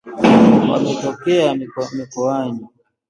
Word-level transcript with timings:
wametokea 0.69 1.55
mikoani 1.95 2.67